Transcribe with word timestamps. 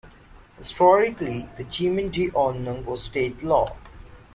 Historically, 0.57 1.47
the 1.57 1.63
Gemeindeordnung 1.63 2.83
was 2.85 3.03
state 3.03 3.43
law. 3.43 3.75